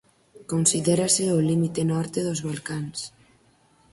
[0.51, 2.99] Considérase o límite norte dos Balcáns.